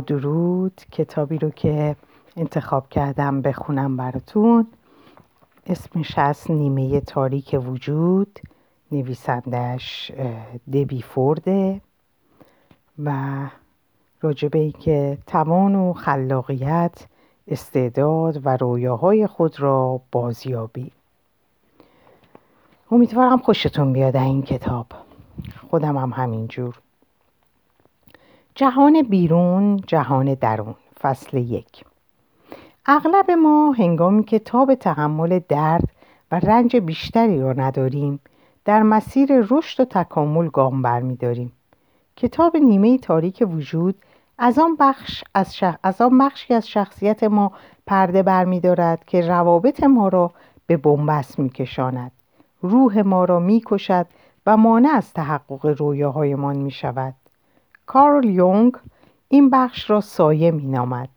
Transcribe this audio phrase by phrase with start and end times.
[0.00, 1.96] درود کتابی رو که
[2.36, 4.66] انتخاب کردم بخونم براتون.
[5.66, 8.40] اسمش از نیمه تاریک وجود
[8.92, 10.12] نویسندش
[10.72, 11.80] دبی فورده
[12.98, 13.38] و
[14.20, 17.06] راجبه ای که توان و خلاقیت
[17.48, 20.92] استعداد و رویاهای خود را بازیابی.
[22.90, 24.86] امیدوارم خوشتون بیاد این کتاب.
[25.70, 26.80] خودم هم همینجور.
[28.54, 30.74] جهان بیرون جهان درون.
[31.00, 31.84] فصل یک.
[32.86, 35.84] اغلب ما هنگامی که تاب تحمل درد
[36.32, 38.20] و رنج بیشتری را نداریم
[38.64, 41.52] در مسیر رشد و تکامل گام برمیداریم
[42.16, 43.94] کتاب نیمه تاریک وجود
[44.38, 47.52] از آن بخش از, از آن بخشی از شخصیت ما
[47.86, 50.30] پرده برمیدارد که روابط ما را
[50.66, 52.12] به بنبست میکشاند
[52.62, 54.06] روح ما را می‌کشد
[54.46, 57.14] و مانع از تحقق رویاهایمان می شود.
[57.86, 58.76] کارل یونگ
[59.28, 61.08] این بخش را سایه می نامد.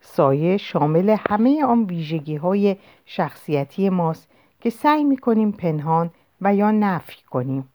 [0.00, 4.28] سایه شامل همه آن ویژگی های شخصیتی ماست
[4.60, 7.68] که سعی می کنیم پنهان و یا نفی کنیم.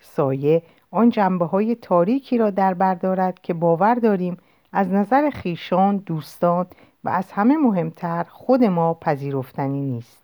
[0.00, 4.36] سایه آن جنبه های تاریکی را در بر دارد که باور داریم
[4.72, 6.66] از نظر خیشان، دوستان
[7.04, 10.22] و از همه مهمتر خود ما پذیرفتنی نیست.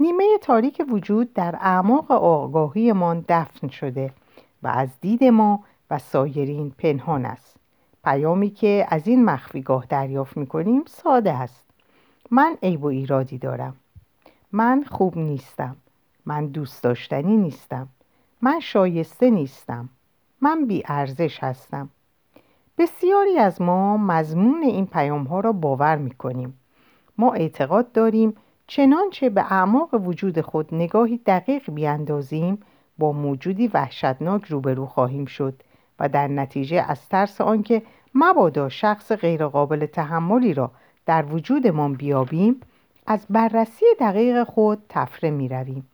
[0.00, 4.12] نیمه تاریک وجود در اعماق آگاهیمان دفن شده
[4.62, 7.56] و از دید ما و سایرین پنهان است.
[8.04, 11.64] پیامی که از این مخفیگاه دریافت می کنیم ساده است.
[12.30, 13.76] من عیب و ایرادی دارم.
[14.52, 15.76] من خوب نیستم.
[16.26, 17.88] من دوست داشتنی نیستم.
[18.42, 19.88] من شایسته نیستم.
[20.40, 21.88] من بی ارزش هستم.
[22.78, 26.58] بسیاری از ما مضمون این پیام ها را باور می کنیم
[27.18, 28.34] ما اعتقاد داریم
[28.66, 32.58] چنانچه به اعماق وجود خود نگاهی دقیق بیاندازیم
[32.98, 35.62] با موجودی وحشتناک روبرو خواهیم شد.
[36.02, 37.82] و در نتیجه از ترس آنکه
[38.14, 40.70] مبادا شخص غیرقابل تحملی را
[41.06, 42.60] در وجودمان بیابیم
[43.06, 45.88] از بررسی دقیق خود تفره می رویم.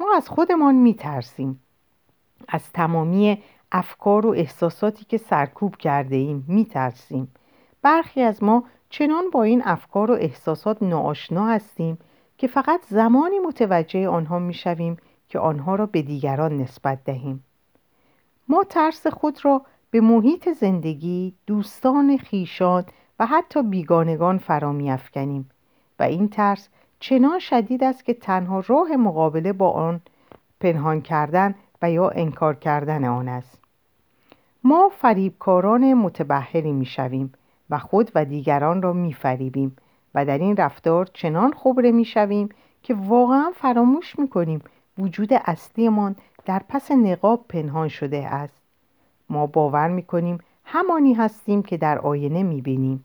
[0.00, 1.60] ما از خودمان می ترسیم.
[2.48, 3.38] از تمامی
[3.72, 7.28] افکار و احساساتی که سرکوب کرده ایم می ترسیم.
[7.82, 11.98] برخی از ما چنان با این افکار و احساسات ناآشنا هستیم
[12.38, 14.96] که فقط زمانی متوجه آنها می‌شویم
[15.28, 17.44] که آنها را به دیگران نسبت دهیم
[18.48, 22.84] ما ترس خود را به محیط زندگی، دوستان خیشان
[23.18, 25.50] و حتی بیگانگان فرا میافکنیم
[25.98, 26.68] و این ترس
[27.00, 30.00] چنان شدید است که تنها راه مقابله با آن
[30.60, 33.58] پنهان کردن و یا انکار کردن آن است.
[34.64, 37.32] ما فریبکاران متبهری می‌شویم
[37.70, 39.76] و خود و دیگران را میفریبیم
[40.14, 42.48] و در این رفتار چنان خبره می‌شویم
[42.82, 44.62] که واقعا فراموش می‌کنیم
[44.98, 48.62] وجود اصلیمان در پس نقاب پنهان شده است.
[49.30, 53.04] ما باور می‌کنیم همانی هستیم که در آینه می‌بینیم.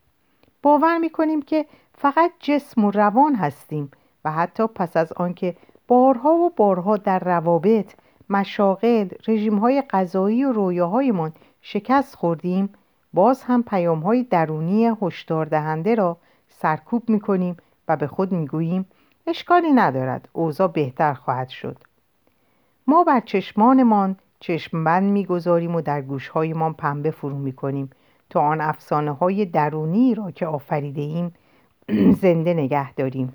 [0.64, 3.92] باور می‌کنیم که فقط جسم و روان هستیم
[4.26, 5.56] و حتی پس از آنکه
[5.88, 7.94] بارها و بارها در روابط
[8.30, 12.70] مشاغل رژیمهای غذایی و رویاهایمان شکست خوردیم
[13.14, 16.18] باز هم پیام های درونی هشدار دهنده را
[16.50, 17.58] سرکوب می کنیم
[17.88, 18.86] و به خود می گوییم
[19.30, 20.30] اشکالی ندارد.
[20.34, 21.78] اوضاع بهتر خواهد شد.
[22.88, 27.90] ما بر چشمانمان چشم بند می‌گذاریم و در گوشهایمان پنبه فرو می کنیم
[28.30, 31.34] تا آن افسانه های درونی را که آفریده ایم
[32.22, 33.34] زنده نگه داریم.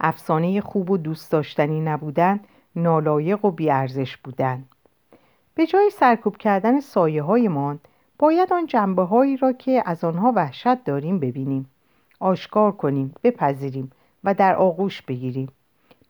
[0.00, 2.40] افسانه خوب و دوست داشتنی نبودن
[2.76, 4.64] نالایق و بیارزش بودن.
[5.54, 7.80] به جای سرکوب کردن سایه هایمان
[8.18, 11.70] باید آن جنبه هایی را که از آنها وحشت داریم ببینیم.
[12.20, 13.90] آشکار کنیم بپذیریم.
[14.24, 15.48] و در آغوش بگیریم.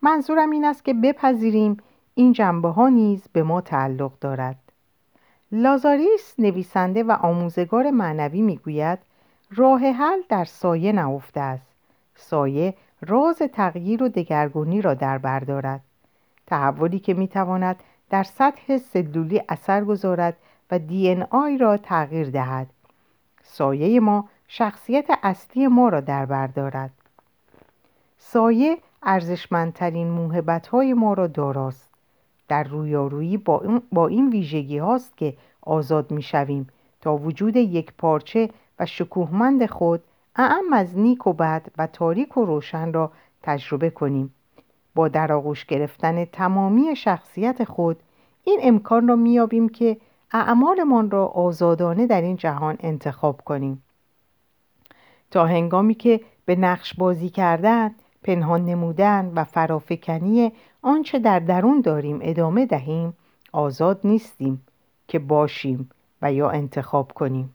[0.02, 1.76] منظورم این است که بپذیریم
[2.14, 4.56] این جنبه ها نیز به ما تعلق دارد.
[5.52, 8.98] لازاریس نویسنده و آموزگار معنوی می‌گوید
[9.56, 11.66] راه حل در سایه نهفته است.
[12.14, 15.80] سایه راز تغییر و دگرگونی را در بر دارد.
[16.46, 20.36] تحولی که می‌تواند در سطح سلولی اثر گذارد
[20.70, 22.66] و دی این آی را تغییر دهد.
[23.42, 26.90] سایه ما شخصیت اصلی ما را در بر دارد.
[28.22, 31.88] سایه ارزشمندترین موهبت های ما را داراست.
[32.48, 33.36] در رویارویی
[33.92, 36.66] با, این ویژگی هاست که آزاد می شویم
[37.00, 40.02] تا وجود یک پارچه و شکوهمند خود
[40.36, 43.12] اعم از نیک و بد و تاریک و روشن را
[43.42, 44.34] تجربه کنیم.
[44.94, 47.96] با در آغوش گرفتن تمامی شخصیت خود
[48.44, 49.96] این امکان را میابیم که
[50.32, 53.82] اعمالمان را آزادانه در این جهان انتخاب کنیم.
[55.30, 60.52] تا هنگامی که به نقش بازی کردن پنهان نمودن و فرافکنی
[60.82, 63.14] آنچه در درون داریم ادامه دهیم
[63.52, 64.66] آزاد نیستیم
[65.08, 65.90] که باشیم
[66.22, 67.54] و یا انتخاب کنیم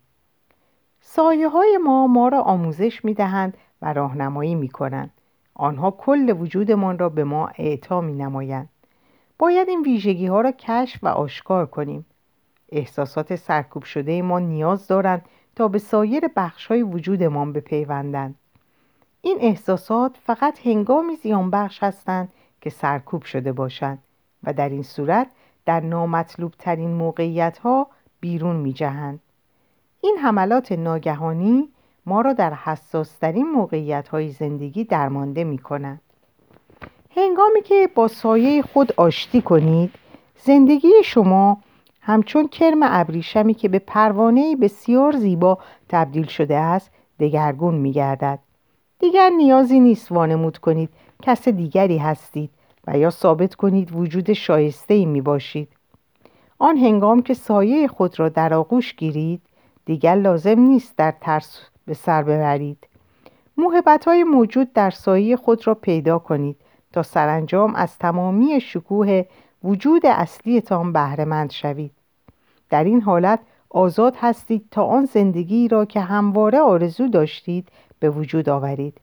[1.08, 5.12] سایه های ما ما را آموزش می دهند و راهنمایی می کنند.
[5.54, 8.70] آنها کل وجودمان را به ما اعطا می نمایند.
[9.40, 12.06] باید این ویژگی ها را کشف و آشکار کنیم.
[12.72, 15.26] احساسات سرکوب شده ما نیاز دارند
[15.56, 18.36] تا به سایر بخش های وجودمان بپیوندند.
[19.26, 22.30] این احساسات فقط هنگامی زیان بخش هستند
[22.62, 24.00] که سرکوب شده باشند
[24.44, 25.28] و در این صورت
[25.66, 27.88] در نامطلوب ترین موقعیت ها
[28.20, 29.20] بیرون می جهند.
[30.02, 31.70] این حملات ناگهانی
[32.06, 36.02] ما را در حساسترین موقعیت های زندگی درمانده می کنند.
[37.16, 39.92] هنگامی که با سایه خود آشتی کنید
[40.38, 41.58] زندگی شما
[42.02, 45.58] همچون کرم ابریشمی که به پروانه بسیار زیبا
[45.90, 48.40] تبدیل شده است دگرگون می گردد.
[49.06, 50.90] دیگر نیازی نیست وانمود کنید
[51.22, 52.50] کس دیگری هستید
[52.88, 55.68] و یا ثابت کنید وجود شایسته ای می باشید.
[56.60, 59.42] آن هنگام که سایه خود را در آغوش گیرید
[59.86, 62.88] دیگر لازم نیست در ترس به سر ببرید.
[63.58, 66.58] موهبت های موجود در سایه خود را پیدا کنید
[66.94, 69.24] تا سرانجام از تمامی شکوه
[69.64, 71.92] وجود اصلیتان بهرهمند شوید.
[72.70, 73.40] در این حالت
[73.76, 77.68] آزاد هستید تا آن زندگی را که همواره آرزو داشتید
[78.00, 78.98] به وجود آورید.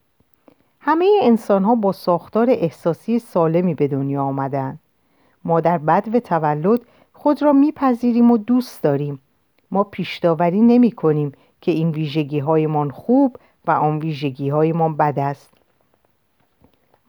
[0.79, 4.79] همه انسان ها با ساختار احساسی سالمی به دنیا آمدند.
[5.45, 6.81] ما در بد و تولد
[7.13, 9.19] خود را میپذیریم و دوست داریم.
[9.71, 11.31] ما پیشداوری نمی کنیم
[11.61, 13.37] که این ویژگی هایمان خوب
[13.67, 15.49] و آن ویژگی هایمان بد است.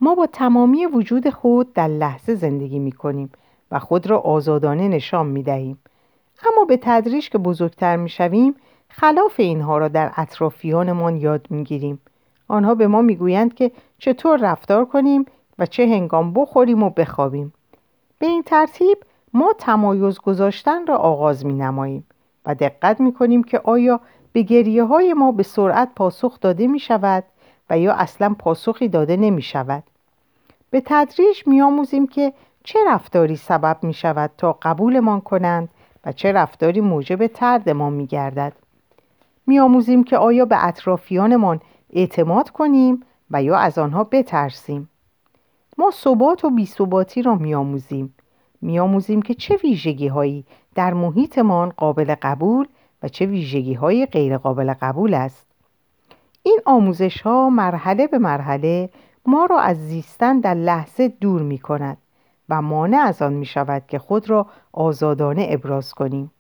[0.01, 3.31] ما با تمامی وجود خود در لحظه زندگی می کنیم
[3.71, 5.79] و خود را آزادانه نشان می دهیم.
[6.53, 8.55] اما به تدریج که بزرگتر می شویم
[8.89, 12.01] خلاف اینها را در اطرافیانمان یاد می گیریم.
[12.49, 15.25] آنها به ما می‌گویند که چطور رفتار کنیم
[15.59, 17.53] و چه هنگام بخوریم و بخوابیم
[18.19, 18.99] به این ترتیب
[19.33, 22.07] ما تمایز گذاشتن را آغاز می نماییم
[22.47, 24.01] و دقت می کنیم که آیا
[24.33, 27.25] به گریه های ما به سرعت پاسخ داده می شود
[27.71, 29.83] و یا اصلا پاسخی داده نمی شود
[30.71, 32.33] به تدریج می آموزیم که
[32.65, 35.69] چه رفتاری سبب می شود تا قبولمان کنند
[36.07, 38.53] و چه رفتاری موجب ترد ما می گردد
[39.47, 41.61] می آموزیم که آیا به اطرافیانمان
[41.91, 44.89] اعتماد کنیم و یا از آنها بترسیم.
[45.79, 48.15] ما ثبات و بیثباتی را میآموزیم.
[48.61, 52.67] میآموزیم که چه ویژگی هایی در محیطمان قابل قبول
[53.03, 55.47] و چه ویژگی های غیر قابل قبول است.
[56.43, 58.91] این آموزش ها مرحله به مرحله
[59.27, 61.99] ما را از زیستن در لحظه دور می کند
[62.49, 66.31] و مانع از آن می شود که خود را آزادانه ابراز کنیم.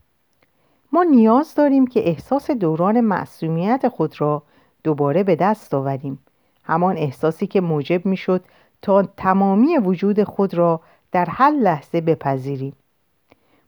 [0.92, 4.42] ما نیاز داریم که احساس دوران معصومیت خود را
[4.84, 6.18] دوباره به دست آوریم.
[6.64, 8.44] همان احساسی که موجب می‌شد
[8.82, 10.80] تا تمامی وجود خود را
[11.12, 12.72] در هر لحظه بپذیریم.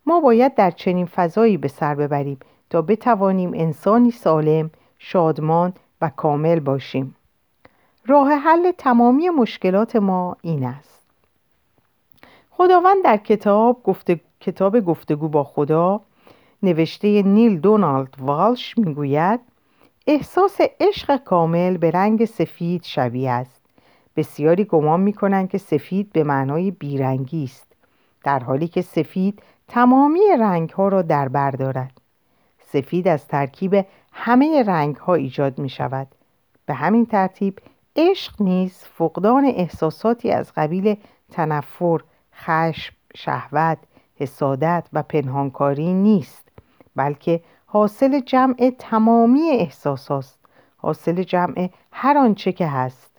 [0.07, 2.39] ما باید در چنین فضایی به سر ببریم
[2.71, 7.17] تا بتوانیم انسانی سالم شادمان و کامل باشیم.
[8.07, 10.96] راه حل تمامی مشکلات ما این است.
[12.57, 14.21] خداوند در کتاب گفته...
[14.41, 16.01] کتاب گفتگو با خدا
[16.63, 19.41] نوشته نیل دونالد والش می‌گوید
[20.07, 23.63] احساس عشق کامل به رنگ سفید شبیه است.
[24.17, 27.67] بسیاری گمان می کنند که سفید به معنای بیرنگی است
[28.25, 32.01] در حالی که سفید تمامی رنگ ها را در بر دارد.
[32.61, 36.07] سفید از ترکیب همه رنگ ها ایجاد می شود
[36.67, 37.59] به همین ترتیب
[37.97, 40.97] عشق نیز فقدان احساساتی از قبیل
[41.33, 42.01] تنفر،
[42.37, 43.79] خشم، شهوت،
[44.17, 46.49] حسادت و پنهانکاری نیست
[46.97, 50.39] بلکه حاصل جمع تمامی احساس هاست
[50.77, 53.11] حاصل جمع هر آنچه که هست.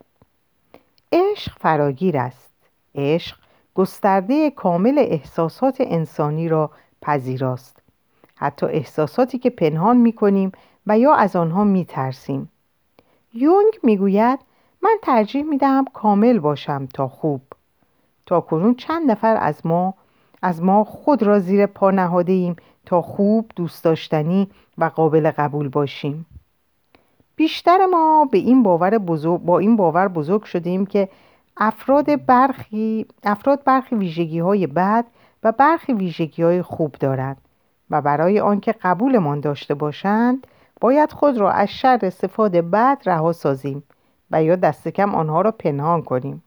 [1.11, 2.51] عشق فراگیر است.
[2.95, 3.37] عشق
[3.75, 6.71] گسترده کامل احساسات انسانی را
[7.01, 7.79] پذیراست.
[8.35, 10.51] حتی احساساتی که پنهان می کنیم
[10.87, 12.51] و یا از آنها می ترسیم.
[13.33, 14.39] یونگ می گوید
[14.81, 17.41] من ترجیح می دهم کامل باشم تا خوب.
[18.27, 19.93] تا کنون چند نفر از ما
[20.41, 22.55] از ما خود را زیر پا نهاده ایم
[22.85, 26.25] تا خوب دوست داشتنی و قابل قبول باشیم.
[27.35, 31.09] بیشتر ما به این باور بزرگ با این باور بزرگ شدیم که
[31.57, 35.05] افراد برخی افراد برخی ویژگی های بد
[35.43, 37.37] و برخی ویژگی های خوب دارند
[37.89, 40.47] و برای آنکه قبولمان داشته باشند
[40.81, 43.83] باید خود را از شر صفات بد رها سازیم
[44.31, 46.43] و یا دست کم آنها را پنهان کنیم.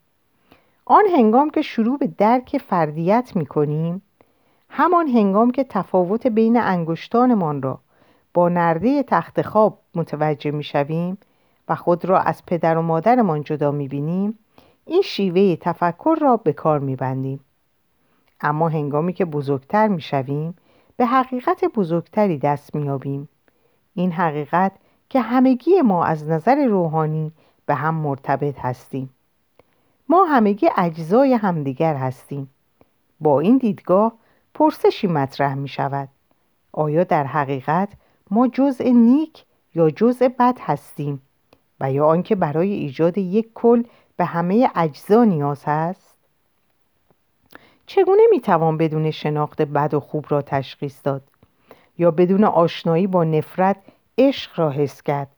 [0.84, 4.02] آن هنگام که شروع به درک فردیت می کنیم
[4.68, 7.80] همان هنگام که تفاوت بین انگشتانمان را
[8.34, 11.18] با نرده تخت خواب متوجه می شویم
[11.68, 14.38] و خود را از پدر و مادرمان جدا می بینیم
[14.86, 17.40] این شیوه تفکر را به کار می بندیم.
[18.40, 20.54] اما هنگامی که بزرگتر می شویم
[20.96, 23.28] به حقیقت بزرگتری دست می یابیم.
[23.94, 24.72] این حقیقت
[25.08, 27.32] که همگی ما از نظر روحانی
[27.66, 29.10] به هم مرتبط هستیم
[30.10, 32.50] ما همگی اجزای همدیگر هستیم.
[33.20, 34.12] با این دیدگاه
[34.54, 36.08] پرسشی مطرح می شود.
[36.72, 37.88] آیا در حقیقت
[38.30, 41.22] ما جزء نیک یا جزء بد هستیم؟
[41.80, 43.82] و یا آنکه برای ایجاد یک کل
[44.16, 46.14] به همه اجزا نیاز هست؟
[47.86, 51.22] چگونه می‌توان بدون شناخت بد و خوب را تشخیص داد؟
[51.98, 53.76] یا بدون آشنایی با نفرت
[54.18, 55.28] عشق را حس کرد؟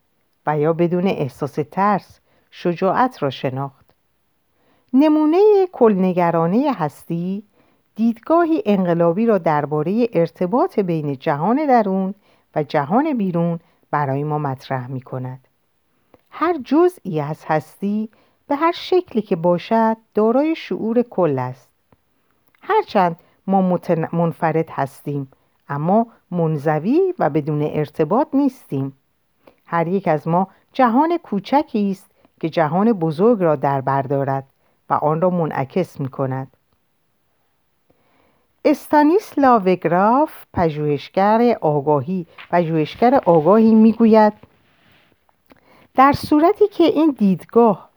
[0.47, 3.82] و یا بدون احساس ترس شجاعت را شناخت؟
[4.95, 7.43] نمونه کلنگرانه هستی
[7.97, 12.15] دیدگاهی انقلابی را درباره ارتباط بین جهان درون
[12.55, 15.49] و جهان بیرون برای ما مطرح می کند.
[16.31, 18.09] هر جزئی از هستی
[18.49, 21.69] به هر شکلی که باشد دارای شعور کل است.
[22.63, 23.79] هرچند ما
[24.13, 25.29] منفرد هستیم
[25.69, 28.93] اما منزوی و بدون ارتباط نیستیم.
[29.67, 34.45] هر یک از ما جهان کوچکی است که جهان بزرگ را در بر دارد
[34.93, 36.57] و آن را منعکس می کند.
[38.65, 44.33] استانیسلا وگراف پژوهشگر آگاهی پژوهشگر آگاهی می‌گوید
[45.95, 47.89] در صورتی که این دیدگاه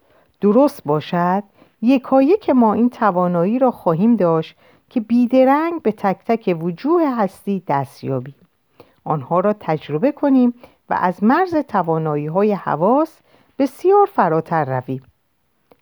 [0.41, 1.43] درست باشد
[1.81, 4.55] یکایی که ما این توانایی را خواهیم داشت
[4.89, 8.35] که بیدرنگ به تک تک وجوه هستی دست یابیم
[9.03, 10.53] آنها را تجربه کنیم
[10.89, 13.19] و از مرز توانایی های حواس
[13.59, 15.03] بسیار فراتر رویم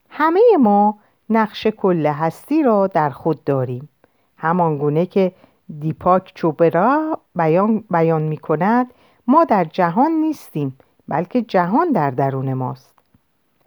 [0.10, 0.98] همه ما
[1.38, 3.90] نقش کل هستی را در خود داریم.
[4.38, 5.32] همان گونه که
[5.80, 8.88] دیپاک چوبرا بیان, بیان می کند
[9.28, 12.94] ما در جهان نیستیم بلکه جهان در درون ماست.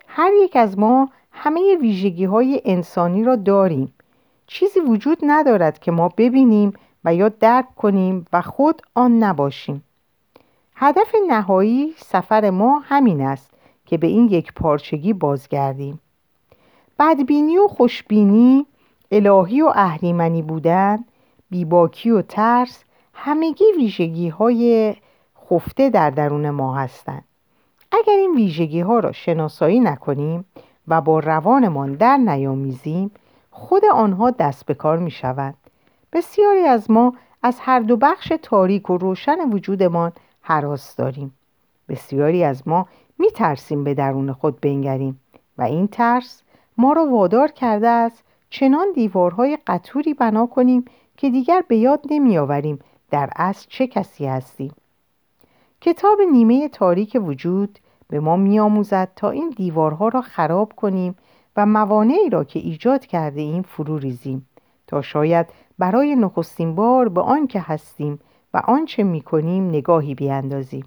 [0.06, 3.94] هر یک از ما همه ویژگی های انسانی را داریم.
[4.46, 6.73] چیزی وجود ندارد که ما ببینیم
[7.04, 9.85] و یا درک کنیم و خود آن نباشیم.
[10.75, 13.50] هدف نهایی سفر ما همین است
[13.87, 16.00] که به این یک پارچگی بازگردیم.
[16.98, 18.66] بدبینی و خوشبینی
[19.10, 21.04] الهی و اهریمنی بودن
[21.50, 22.84] بیباکی و ترس
[23.14, 24.94] همگی ویژگی های
[25.50, 27.24] خفته در درون ما هستند
[27.92, 30.44] اگر این ویژگی ها را شناسایی نکنیم
[30.88, 33.10] و با روانمان در نیامیزیم
[33.50, 35.56] خود آنها دست به کار می شوند
[36.12, 41.34] بسیاری از ما از هر دو بخش تاریک و روشن وجودمان حراس داریم.
[41.88, 42.86] بسیاری از ما
[43.18, 45.20] می ترسیم به درون خود بنگریم
[45.58, 46.42] و این ترس
[46.78, 50.85] ما را وادار کرده است چنان دیوارهای قطوری بنا کنیم
[51.16, 52.78] که دیگر به یاد نمیآوریم
[53.11, 54.73] در اصل چه کسی هستیم.
[55.80, 57.78] کتاب نیمه تاریک وجود
[58.09, 61.16] به ما میآموزد تا این دیوارها را خراب کنیم
[61.56, 64.47] و موانعی را که ایجاد کرده ایم فرو ریزیم
[64.87, 65.47] تا شاید
[65.78, 68.18] برای نخستین بار به آنکه هستیم
[68.54, 70.85] و آنچه می‌کنیم نگاهی بیاندازیم.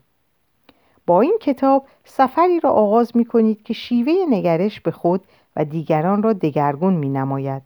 [1.05, 5.21] با این کتاب سفری را آغاز می کنید که شیوه نگرش به خود
[5.65, 7.61] دیگران را دگرگون می نماید.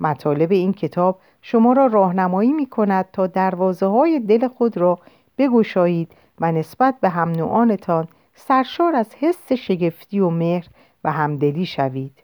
[0.00, 4.98] مطالب این کتاب شما را راهنمایی می کند تا دروازه های دل خود را
[5.38, 10.66] بگشایید و نسبت به هم نوعانتان سرشار از حس شگفتی و مهر
[11.04, 12.22] و همدلی شوید.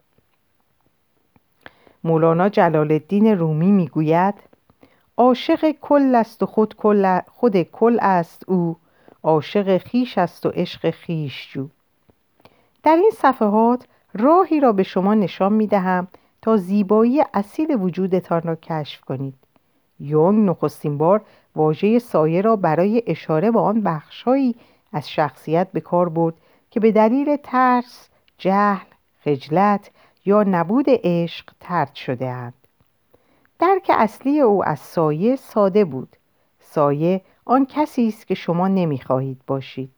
[2.05, 4.35] مولانا جلال الدین رومی می‌گوید
[5.17, 8.77] عاشق کل است و خود کل, خود کل است او
[9.23, 11.69] عاشق خیش است و عشق خیش جو
[12.83, 16.09] در این صفحات راهی را به شما نشان می دهم
[16.43, 19.35] تا زیبایی اصیل وجودتان را کشف کنید
[20.01, 21.23] یونگ نخستین بار
[21.57, 24.55] واژه سایه را برای اشاره به آن بخشهایی
[24.93, 26.35] از شخصیت به کار برد
[26.71, 28.87] که به دلیل ترس، جهل،
[29.25, 29.91] خجلت
[30.25, 32.55] یا نبود عشق ترد شده اند.
[33.59, 36.17] درک اصلی او از سایه ساده بود.
[36.61, 39.91] سایه آن کسی است که شما نمی‌خواهید باشید.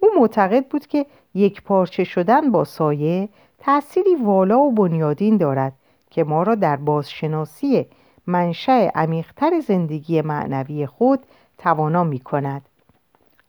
[0.00, 1.06] او معتقد بود که
[1.36, 3.28] یک پارچه شدن با سایه
[3.58, 5.72] تأثیری والا و بنیادین دارد
[6.10, 7.86] که ما را در بازشناسی
[8.26, 11.20] منشأ عمیقتر زندگی معنوی خود
[11.58, 12.62] توانا می کند.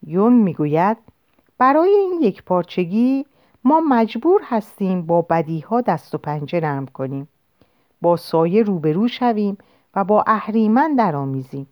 [0.07, 0.97] یونگ می گوید
[1.57, 3.25] برای این یک پارچگی
[3.63, 7.27] ما مجبور هستیم با بدیها دست و پنجه نرم کنیم.
[8.01, 9.57] با سایه روبرو شویم
[9.95, 11.67] و با اهریمن درآمیزیم.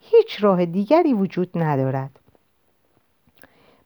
[0.00, 2.19] هیچ راه دیگری وجود ندارد.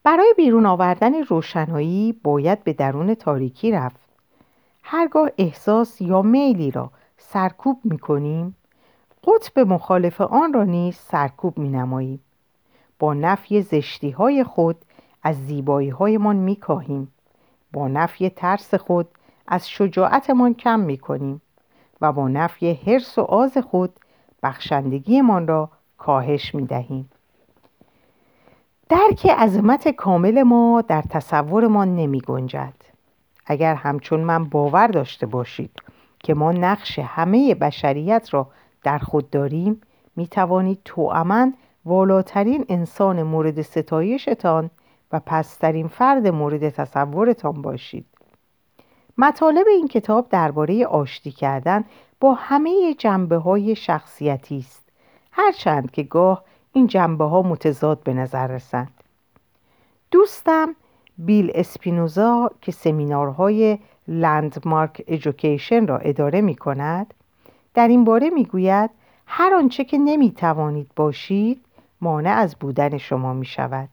[0.04, 4.00] برای بیرون آوردن روشنایی باید به درون تاریکی رفت.
[4.82, 8.56] هرگاه احساس یا میلی را سرکوب می کنیم
[9.26, 12.20] قطب مخالف آن را نیز سرکوب می نماییم
[12.98, 14.76] با نفی زشتی های خود
[15.22, 17.12] از زیبایی هایمان می کاهیم
[17.72, 19.08] با نفی ترس خود
[19.46, 21.42] از شجاعتمان کم می کنیم
[22.00, 24.00] و با نفی حرس و آز خود
[24.42, 27.10] بخشندگیمان را کاهش می دهیم
[28.88, 32.74] درک عظمت کامل ما در تصورمان نمی گنجد.
[33.46, 35.70] اگر همچون من باور داشته باشید
[36.18, 38.48] که ما نقش همه بشریت را
[38.82, 39.80] در خود داریم
[40.16, 41.52] می توانید تواما
[41.84, 44.70] والاترین انسان مورد ستایشتان
[45.12, 48.06] و پسترین فرد مورد تصورتان باشید.
[49.18, 51.84] مطالب این کتاب درباره آشتی کردن
[52.20, 54.88] با همه جنبه های شخصیتی است.
[55.32, 56.44] هرچند که گاه
[56.76, 58.92] این جنبه ها متضاد به نظر رسند
[60.10, 60.76] دوستم
[61.18, 63.78] بیل اسپینوزا که سمینارهای
[64.08, 67.14] لندمارک ایژوکیشن را اداره می کند
[67.74, 68.90] در این باره می گوید
[69.26, 71.64] هر آنچه که نمی توانید باشید
[72.00, 73.88] مانع از بودن شما می شود.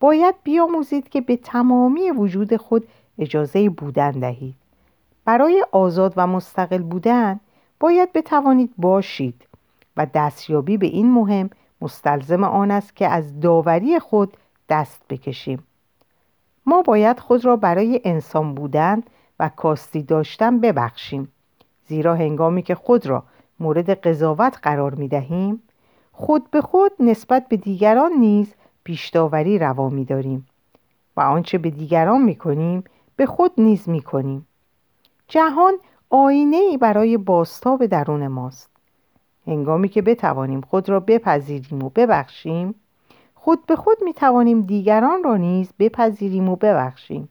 [0.00, 4.54] باید بیاموزید که به تمامی وجود خود اجازه بودن دهید.
[5.24, 7.40] برای آزاد و مستقل بودن
[7.80, 9.46] باید بتوانید باشید
[9.96, 14.36] و دستیابی به این مهم مستلزم آن است که از داوری خود
[14.68, 15.66] دست بکشیم.
[16.66, 19.02] ما باید خود را برای انسان بودن
[19.40, 21.32] و کاستی داشتن ببخشیم.
[21.86, 23.22] زیرا هنگامی که خود را
[23.60, 25.62] مورد قضاوت قرار می دهیم
[26.12, 28.54] خود به خود نسبت به دیگران نیز
[28.84, 30.46] پیشداوری روا می داریم
[31.16, 32.84] و آنچه به دیگران می کنیم
[33.16, 34.46] به خود نیز می کنیم.
[35.28, 35.74] جهان
[36.10, 38.75] آینه ای برای باستاب درون ماست.
[39.46, 42.74] هنگامی که بتوانیم خود را بپذیریم و ببخشیم
[43.34, 47.28] خود به خود می توانیم دیگران را نیز بپذیریم و ببخشیم.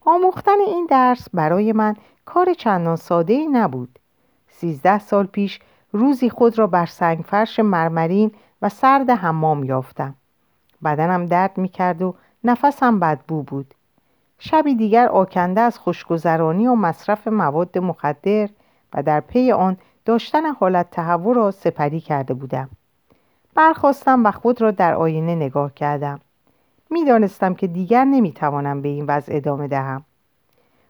[0.00, 3.98] آموختن این درس برای من کار چندان ساده ای نبود.
[4.48, 5.60] سیزده سال پیش
[5.92, 10.14] روزی خود را بر سنگ فرش مرمرین و سرد حمام یافتم.
[10.84, 12.14] بدنم درد می کرد و
[12.44, 13.74] نفسم بدبو بود.
[14.38, 18.48] شبی دیگر آکنده از خوشگذرانی و مصرف مواد مخدر
[18.94, 19.76] و در پی آن
[20.10, 22.68] داشتن حالت تهوع را سپری کرده بودم.
[23.54, 26.20] برخواستم و خود را در آینه نگاه کردم.
[26.90, 30.04] می‌دانستم که دیگر نمی‌توانم به این وضع ادامه دهم.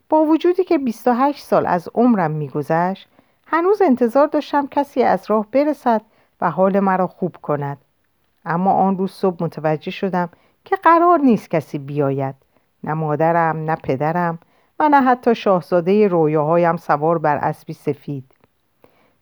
[0.08, 3.08] با وجودی که 28 سال از عمرم میگذشت
[3.46, 6.02] هنوز انتظار داشتم کسی از راه برسد
[6.40, 7.78] و حال مرا خوب کند.
[8.44, 10.28] اما آن روز صبح متوجه شدم
[10.64, 12.34] که قرار نیست کسی بیاید.
[12.84, 14.38] نه مادرم نه پدرم
[14.78, 18.39] و نه حتی شاهزاده رویاهایم سوار بر اسبی سفید.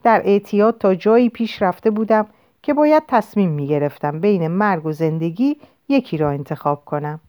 [0.03, 2.27] در اعتیاد تا جایی پیش رفته بودم
[2.63, 5.57] که باید تصمیم می گرفتم بین مرگ و زندگی
[5.89, 7.21] یکی را انتخاب کنم.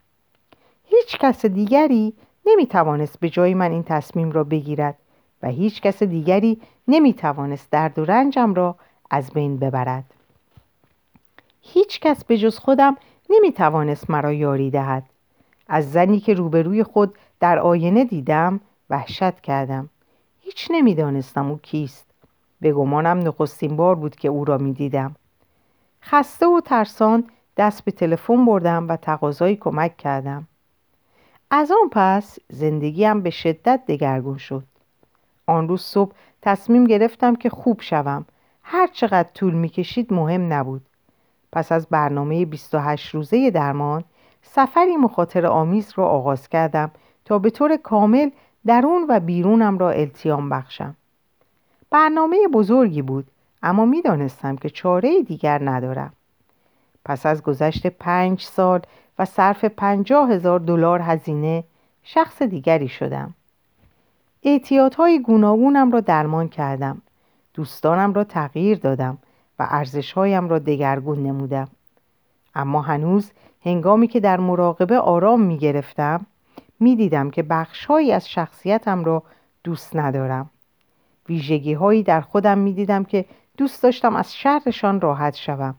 [0.86, 2.14] هیچ کس دیگری
[2.46, 4.96] نمی توانست به جای من این تصمیم را بگیرد
[5.44, 8.76] و هیچ کس دیگری نمی توانست درد و رنجم را
[9.10, 10.04] از بین ببرد.
[11.62, 12.98] هیچ کس به جز خودم
[13.30, 15.04] نمی توانست مرا یاری دهد.
[15.68, 19.90] از زنی که روبروی خود در آینه دیدم وحشت کردم.
[20.42, 22.09] هیچ نمی‌دانستم او کیست.
[22.62, 25.16] به گمانم نخستین بار بود که او را می دیدم.
[26.04, 27.24] خسته و ترسان
[27.58, 30.48] دست به تلفن بردم و تقاضای کمک کردم.
[31.52, 34.64] از آن پس زندگیم به شدت دگرگون شد.
[35.46, 38.26] آن روز صبح تصمیم گرفتم که خوب شوم.
[38.64, 40.82] هر چقدر طول می‌کشید مهم نبود.
[41.52, 44.04] پس از برنامه 28 روزه درمان
[44.42, 46.92] سفری مخاطر آمیز را آغاز کردم
[47.26, 48.30] تا به طور کامل
[48.66, 50.96] درون و بیرونم را التیام بخشم.
[51.92, 53.28] برنامه بزرگی بود
[53.64, 56.14] اما می‌دانستم که چاره دیگر ندارم.
[57.06, 58.82] پس از گذشت پنج سال
[59.20, 61.64] و صرف پنجاه هزار دلار هزینه
[62.04, 63.34] شخص دیگری شدم.
[64.44, 67.02] اعتیادهای گوناگونم را درمان کردم
[67.54, 69.18] دوستانم را تغییر دادم
[69.60, 71.68] و ارزشهایم را دگرگون نمودم.
[72.56, 73.32] اما هنوز
[73.66, 76.26] هنگامی که در مراقبه آرام می گرفتم
[77.32, 79.24] که بخشهایی از شخصیتم را
[79.64, 80.50] دوست ندارم.
[81.30, 83.26] ویژگی هایی در خودم می دیدم که
[83.58, 85.76] دوست داشتم از شرشان راحت شوم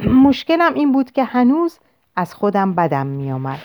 [0.26, 1.78] مشکلم این بود که هنوز
[2.16, 3.58] از خودم بدم می آمد.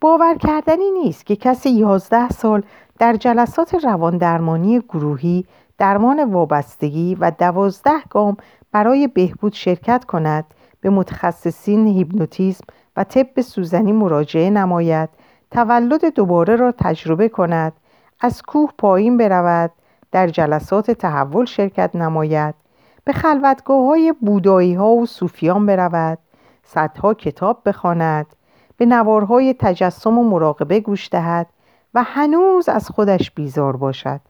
[0.00, 2.62] باور کردنی نیست که کسی یازده سال
[2.98, 5.44] در جلسات روان درمانی گروهی
[5.78, 8.36] درمان وابستگی و دوازده گام
[8.72, 10.44] برای بهبود شرکت کند
[10.80, 12.64] به متخصصین هیپنوتیزم
[12.96, 15.08] و طب سوزنی مراجعه نماید
[15.50, 17.72] تولد دوباره را تجربه کند
[18.20, 19.70] از کوه پایین برود
[20.12, 22.54] در جلسات تحول شرکت نماید.
[23.04, 26.18] به خلوتگاه های بودایی ها و صوفیان برود.
[26.64, 28.26] صدها کتاب بخواند.
[28.76, 31.46] به نوارهای تجسم و مراقبه گوش دهد
[31.94, 34.20] و هنوز از خودش بیزار باشد.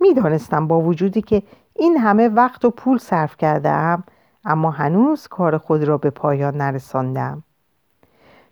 [0.00, 1.42] می‌دانستم با وجودی که
[1.74, 4.04] این همه وقت و پول صرف کرده ام
[4.44, 7.42] اما هنوز کار خود را به پایان نرساندم.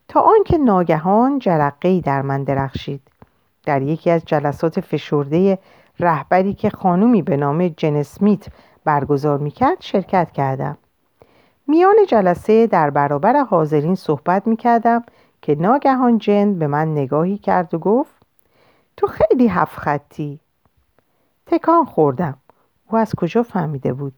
[0.08, 3.09] تا آنکه ناگهان جرقهای در من درخشید.
[3.64, 5.58] در یکی از جلسات فشرده
[6.00, 8.46] رهبری که خانومی به نام جن اسمیت
[8.84, 10.78] برگزار می‌کرد شرکت کردم.
[11.66, 15.04] میان جلسه در برابر حاضرین صحبت می کردم
[15.42, 18.12] که ناگهان جن به من نگاهی کرد و گفت
[18.96, 20.40] تو خیلی هفت خطی.
[21.46, 22.36] تکان خوردم.
[22.90, 24.14] او از کجا فهمیده بود؟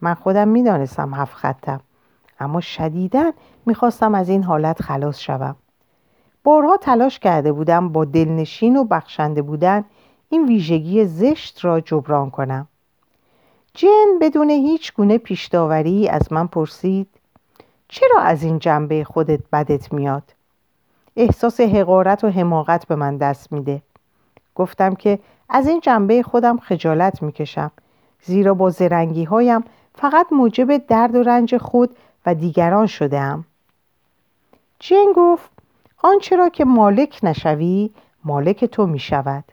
[0.00, 1.80] من خودم می‌دانستم هفت خطم
[2.40, 3.32] اما شدیدا
[3.66, 5.56] می‌خواستم از این حالت خلاص شوم.
[6.46, 9.84] بارها تلاش کرده بودم با دلنشین و بخشنده بودن
[10.28, 12.68] این ویژگی زشت را جبران کنم
[13.74, 17.08] جن بدون هیچ گونه پیشداوری از من پرسید
[17.88, 20.22] چرا از این جنبه خودت بدت میاد؟
[21.16, 23.82] احساس حقارت و حماقت به من دست میده
[24.54, 27.70] گفتم که از این جنبه خودم خجالت می‌کشم
[28.22, 33.44] زیرا با زرنگی هایم فقط موجب درد و رنج خود و دیگران شده ام.
[34.78, 35.55] جن گفت
[36.02, 37.90] آنچه را که مالک نشوی
[38.24, 39.44] مالک تو می شود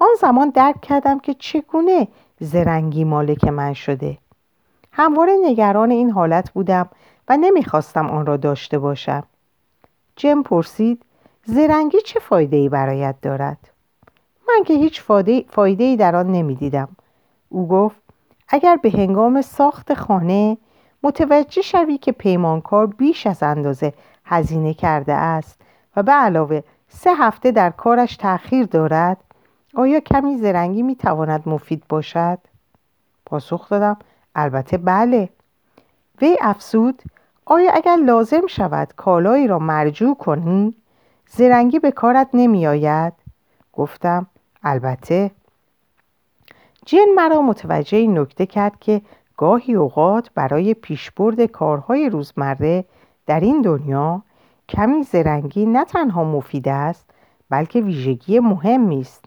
[0.00, 2.08] آن زمان درک کردم که چگونه
[2.40, 4.18] زرنگی مالک من شده.
[4.92, 6.88] همواره نگران این حالت بودم
[7.28, 9.22] و نمی‌خواستم آن را داشته باشم.
[10.16, 11.02] جم پرسید
[11.44, 13.58] زرنگی چه فایده ای برایت دارد؟
[14.48, 15.02] من که هیچ
[15.48, 16.88] فایده ای در آن نمی‌دیدم.
[17.48, 17.96] او گفت
[18.48, 20.58] اگر به هنگام ساخت خانه
[21.02, 23.92] متوجه شوی که پیمانکار بیش از اندازه
[24.24, 25.60] هزینه کرده است
[25.96, 29.16] و به علاوه سه هفته در کارش تأخیر دارد
[29.74, 32.38] آیا کمی زرنگی می تواند مفید باشد؟
[33.26, 33.96] پاسخ دادم
[34.34, 35.28] البته بله
[36.22, 37.02] وی افسود
[37.44, 40.74] آیا اگر لازم شود کالایی را مرجوع کنی
[41.28, 43.12] زرنگی به کارت نمی آید؟
[43.72, 44.26] گفتم
[44.62, 45.30] البته
[46.86, 49.02] جن مرا متوجه این نکته کرد که
[49.40, 52.84] گاهی اوقات برای پیشبرد کارهای روزمره
[53.26, 54.22] در این دنیا
[54.68, 57.10] کمی زرنگی نه تنها مفید است
[57.50, 59.24] بلکه ویژگی مهمی است.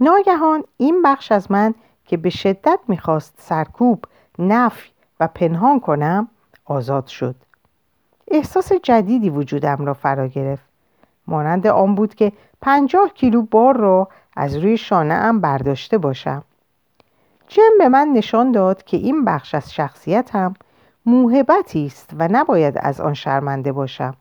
[0.00, 1.74] ناگهان این بخش از من
[2.04, 4.04] که به شدت می‌خواست سرکوب
[4.38, 6.28] نفی و پنهان کنم
[6.64, 7.34] آزاد شد.
[8.28, 10.68] احساس جدیدی وجودم را فرا گرفت.
[11.26, 16.42] مانند آن بود که پنجاه کیلو بار را از روی شانه ام برداشته باشم.
[17.48, 20.54] جم به من نشان داد که این بخش از شخصیتم
[21.06, 24.14] موهبتی است و نباید از آن شرمنده باشم.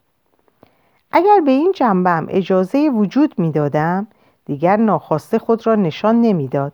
[1.12, 4.08] اگر به این جنبم اجازه وجود می‌دادم
[4.46, 6.74] دیگر ناخواسته خود را نشان نمی‌داد.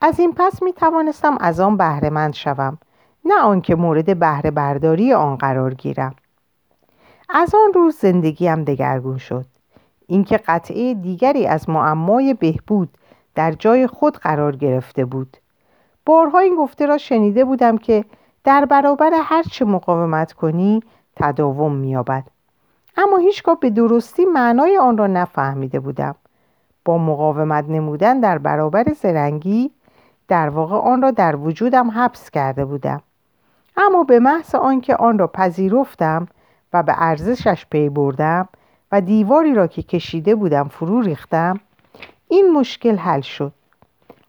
[0.00, 2.78] از این پس می توانستم از آن بهرهمند شوم
[3.24, 6.14] نه آنکه مورد بهره برداری آن قرار گیرم.
[7.28, 9.44] از آن روز زندگیم دگرگون شد.
[10.06, 12.88] اینکه قطعه دیگری از معمای بهبود
[13.34, 15.36] در جای خود قرار گرفته بود.
[16.10, 18.04] بارها این گفته را شنیده بودم که
[18.44, 20.82] در برابر هر چه مقاومت کنی
[21.16, 22.24] تداوم مییابد.
[22.96, 26.14] اما هیچگاه به درستی معنای آن را نفهمیده بودم.
[26.84, 29.70] با مقاومت نمودن در برابر زرنگی
[30.28, 33.02] در واقع آن را در وجودم حبس کرده بودم.
[33.76, 36.26] اما به محض آنکه آن را پذیرفتم
[36.72, 38.48] و به ارزشش پی بردم
[38.92, 41.60] و دیواری را که کشیده بودم فرو ریختم
[42.28, 43.52] این مشکل حل شد.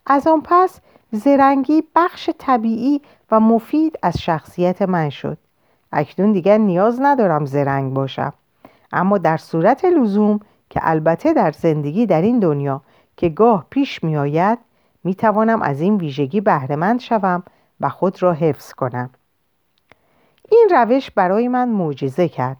[0.05, 0.79] از آن پس
[1.11, 5.37] زرنگی بخش طبیعی و مفید از شخصیت من شد.
[5.91, 8.33] اکنون دیگر نیاز ندارم زرنگ باشم.
[8.91, 12.81] اما در صورت لزوم که البته در زندگی در این دنیا
[13.17, 14.59] که گاه پیش می آید
[15.03, 17.43] می توانم از این ویژگی بهرهمند شوم
[17.81, 19.09] و خود را حفظ کنم.
[20.49, 22.57] این روش برای من معجزه کرد.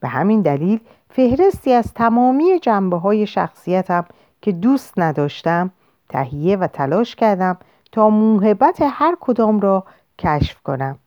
[0.00, 4.04] به همین دلیل فهرستی از تمامی جنبه های شخصیتم
[4.42, 5.70] که دوست نداشتم
[6.08, 7.58] تهیه و تلاش کردم
[7.92, 9.84] تا موهبت هر کدام را
[10.18, 10.98] کشف کنم.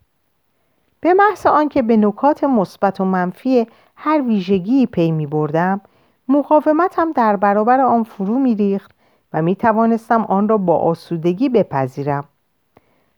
[0.99, 5.81] به محض آنکه به نکات مثبت و منفی هر ویژگی پی می بردم
[6.27, 8.91] مقاومتم در برابر آن فرو می ریخت
[9.33, 12.23] و می توانستم آن را با آسودگی بپذیرم.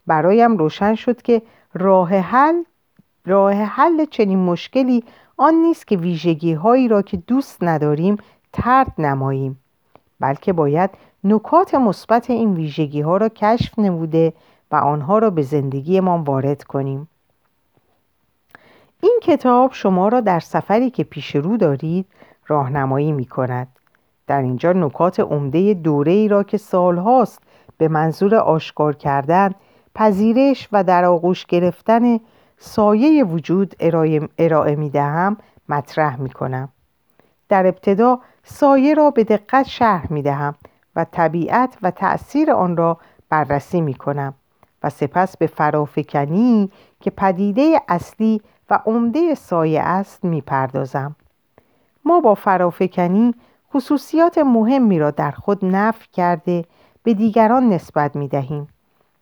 [0.08, 1.42] برایم روشن شد که
[1.74, 2.64] راه حل
[3.26, 5.04] راه حل چنین مشکلی
[5.38, 8.18] آن نیست که ویژگی هایی را که دوست نداریم
[8.54, 9.60] ترد نماییم
[10.20, 10.90] بلکه باید
[11.24, 14.34] نکات مثبت این ویژگی ها را کشف نموده
[14.72, 17.08] و آنها را به زندگیمان وارد کنیم.
[19.02, 22.06] این کتاب شما را در سفری که پیش رو دارید
[22.48, 23.68] راهنمایی می کند
[24.28, 27.40] در اینجا نکات عمده دوره ای را که سالهاست
[27.78, 29.52] به منظور آشکار کردن
[29.96, 32.20] پذیرش و در آغوش گرفتن
[32.58, 33.76] سایه وجود
[34.38, 35.38] ارائه می دهم
[35.70, 36.70] مطرح می کنم
[37.50, 40.56] در ابتدا سایه را به دقت شرح می دهم
[40.98, 42.98] و طبیعت و تأثیر آن را
[43.30, 44.34] بررسی می کنم
[44.84, 51.16] و سپس به فرافکنی که پدیده اصلی و عمده سایه است می پردازم.
[52.06, 53.34] ما با فرافکنی
[53.74, 56.66] خصوصیات مهمی را در خود نفی کرده
[57.04, 58.68] به دیگران نسبت می دهیم.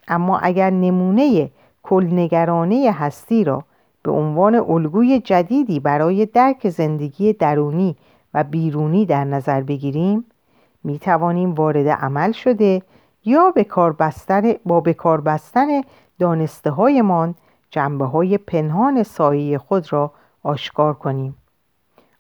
[0.08, 1.52] اما اگر نمونه
[1.84, 3.64] کلنگرانه هستی را
[4.04, 7.96] به عنوان الگوی جدیدی برای درک زندگی درونی
[8.34, 10.26] و بیرونی در نظر بگیریم
[10.86, 12.82] می توانیم وارد عمل شده
[13.26, 15.82] یا به کار بستن با به کار بستن
[16.20, 17.36] دانسته هایمان
[17.70, 20.12] جنبه های پنهان سایه خود را
[20.44, 21.36] آشکار کنیم.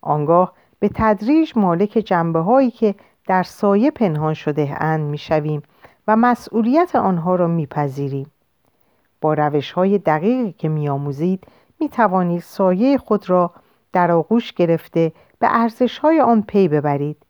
[0.01, 2.95] آنگاه به تدریج مالک جنبه هایی که
[3.27, 5.63] در سایه پنهان شده اند می شویم
[6.07, 8.31] و مسئولیت آنها را میپذیریم.
[9.21, 11.43] با روش های دقیقی که میآموزید
[11.79, 13.51] می توانید سایه خود را
[13.93, 17.24] در آغوش گرفته به ارزش های آن پی ببرید.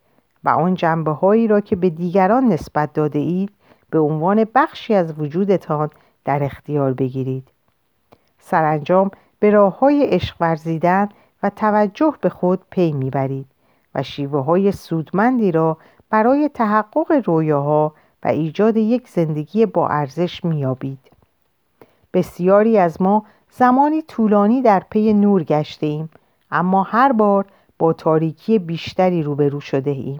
[0.45, 3.51] و آن جنبه هایی را که به دیگران نسبت داده اید
[3.89, 5.89] به عنوان بخشی از وجودتان
[6.25, 7.47] در اختیار بگیرید.
[8.39, 11.09] سرانجام به راه های عشق ورزیدن
[11.43, 13.45] و توجه به خود پی می‌برید
[13.95, 15.77] و شیوه های سودمندی را
[16.09, 20.99] برای تحقق رویاها و ایجاد یک زندگی با ارزش میابید
[22.13, 26.09] بسیاری از ما زمانی طولانی در پی نور گشته ایم
[26.51, 27.45] اما هر بار
[27.79, 30.19] با تاریکی بیشتری روبرو شده ایم.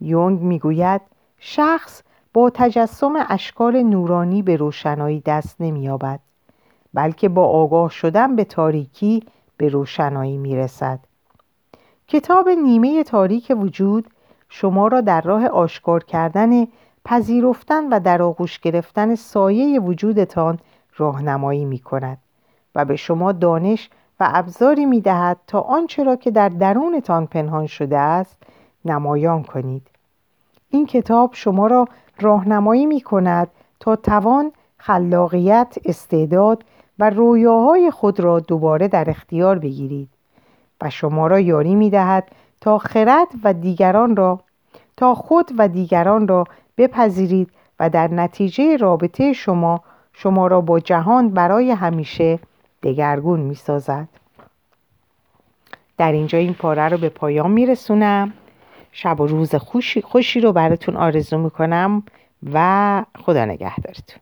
[0.00, 1.00] یونگ می‌گوید
[1.38, 2.02] شخص
[2.34, 6.20] با تجسم اشکال نورانی به روشنایی دست نمییابد
[6.94, 9.22] بلکه با آگاه شدن به تاریکی
[9.56, 10.98] به روشنایی می‌رسد.
[12.08, 14.06] کتاب نیمه تاریک وجود
[14.48, 16.66] شما را در راه آشکار کردن
[17.04, 20.58] پذیرفتن و در آغوش گرفتن سایه وجودتان
[20.96, 22.18] راهنمایی می کند
[22.74, 27.66] و به شما دانش و ابزاری می دهد تا آنچه را که در درونتان پنهان
[27.66, 28.36] شده است
[28.90, 29.86] نمایان کنید
[30.70, 31.88] این کتاب شما را
[32.20, 33.48] راهنمایی می کند
[33.80, 36.64] تا توان خلاقیت استعداد
[36.98, 40.08] و رویاهای خود را دوباره در اختیار بگیرید
[40.80, 42.28] و شما را یاری می دهد
[42.60, 44.40] تا خرد و دیگران را
[44.96, 46.44] تا خود و دیگران را
[46.78, 49.80] بپذیرید و در نتیجه رابطه شما
[50.12, 52.38] شما را با جهان برای همیشه
[52.82, 54.08] دگرگون می سازد.
[55.98, 58.32] در اینجا این پاره رو به پایان می رسونم
[58.98, 62.02] شب و روز خوشی, خوشی رو براتون آرزو می‌کنم
[62.52, 64.20] و خدا نگهدارتون.